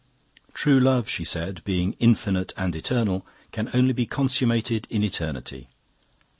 [0.55, 5.67] "'True love,' she said, 'being infinite and eternal, can only be consummated in eternity.